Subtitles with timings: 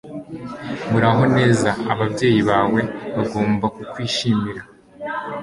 [0.89, 1.69] Muraho neza!
[1.93, 2.81] Ababyeyi bawe
[3.15, 4.61] bagomba kukwishimira.